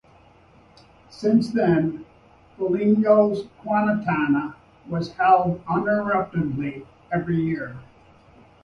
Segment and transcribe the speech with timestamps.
[1.11, 2.07] Since then,
[2.57, 4.55] Foligno's "Quintana"
[4.89, 7.75] was held uninterruptedly every year.